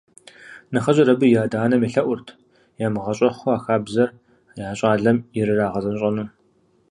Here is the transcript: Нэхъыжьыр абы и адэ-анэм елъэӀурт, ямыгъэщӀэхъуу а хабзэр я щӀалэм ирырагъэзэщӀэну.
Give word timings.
Нэхъыжьыр 0.73 1.09
абы 1.13 1.25
и 1.33 1.37
адэ-анэм 1.43 1.81
елъэӀурт, 1.87 2.27
ямыгъэщӀэхъуу 2.85 3.53
а 3.55 3.59
хабзэр 3.63 4.09
я 4.65 4.67
щӀалэм 4.77 5.17
ирырагъэзэщӀэну. 5.39 6.27